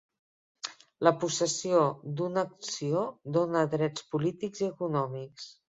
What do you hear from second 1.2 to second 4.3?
possessió d'una acció dóna drets